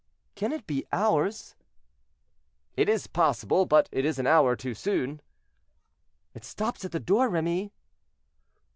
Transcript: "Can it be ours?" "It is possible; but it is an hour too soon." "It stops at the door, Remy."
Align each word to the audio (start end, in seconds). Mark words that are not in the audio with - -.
"Can 0.33 0.51
it 0.51 0.65
be 0.65 0.83
ours?" 0.91 1.55
"It 2.75 2.89
is 2.89 3.05
possible; 3.05 3.67
but 3.67 3.87
it 3.91 4.03
is 4.03 4.17
an 4.17 4.25
hour 4.25 4.55
too 4.55 4.73
soon." 4.73 5.21
"It 6.33 6.43
stops 6.43 6.83
at 6.83 6.91
the 6.91 6.99
door, 6.99 7.29
Remy." 7.29 7.71